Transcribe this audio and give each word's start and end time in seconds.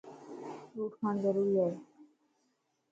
ڦروٽ 0.73 0.91
کاڻ 1.01 1.13
ضروري 1.25 1.53
ائي. 1.63 1.73